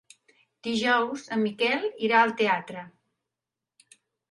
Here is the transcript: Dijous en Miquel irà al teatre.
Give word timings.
Dijous 0.67 1.25
en 1.35 1.41
Miquel 1.43 1.85
irà 2.09 2.23
al 2.23 2.35
teatre. 2.41 2.89